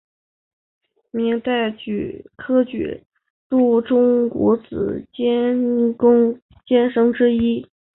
[1.11, 1.69] 明代
[2.35, 3.03] 科举制
[3.49, 7.69] 度中国子监贡监生之一。